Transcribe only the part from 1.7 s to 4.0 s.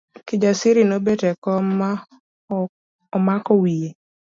ma omako wiye.